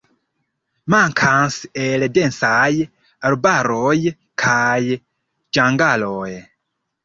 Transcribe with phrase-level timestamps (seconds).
[0.93, 1.57] Mankas
[1.89, 2.71] el densaj
[3.31, 3.95] arbaroj
[4.47, 4.67] kaj
[5.59, 6.29] ĝangaloj.